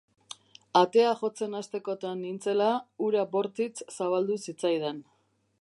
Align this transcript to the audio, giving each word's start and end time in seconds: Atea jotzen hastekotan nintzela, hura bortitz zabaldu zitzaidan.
Atea 0.79 1.11
jotzen 1.19 1.53
hastekotan 1.59 2.23
nintzela, 2.25 2.73
hura 3.09 3.29
bortitz 3.39 3.89
zabaldu 3.99 4.43
zitzaidan. 4.49 5.09